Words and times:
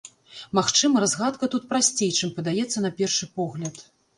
Магчыма, 0.59 1.03
разгадка 1.03 1.49
тут 1.55 1.67
прасцей, 1.73 2.11
чым 2.19 2.35
падаецца 2.39 2.85
на 2.89 2.95
першы 3.03 3.25
погляд. 3.41 3.75